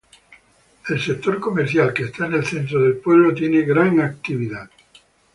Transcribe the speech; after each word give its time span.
El 0.89 0.99
sector 0.99 1.39
comercial 1.39 1.93
que 1.93 2.05
esta 2.05 2.25
en 2.25 2.33
el 2.33 2.43
centro 2.43 2.81
del 2.83 2.95
pueblo 2.97 3.35
tiene 3.35 3.61
gran 3.61 3.99
actividad. 4.01 4.67